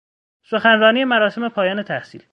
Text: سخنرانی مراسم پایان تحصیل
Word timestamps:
سخنرانی 0.43 1.03
مراسم 1.05 1.49
پایان 1.49 1.83
تحصیل 1.83 2.23